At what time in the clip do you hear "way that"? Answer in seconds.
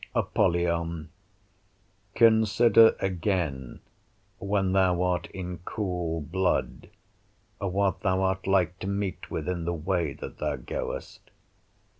9.75-10.39